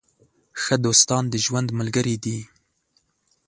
[0.61, 2.39] ښه دوستان د ژوند ملګري دي.